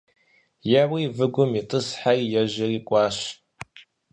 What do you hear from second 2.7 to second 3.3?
кӀуащ.